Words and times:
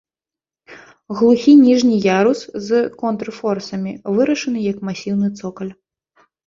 Глухі 1.19 1.53
ніжні 1.65 1.99
ярус 2.21 2.41
з 2.69 2.81
контрфорсамі 3.05 3.97
вырашаны 4.17 4.59
як 4.71 4.77
масіўны 4.91 5.27
цокаль. 5.39 5.73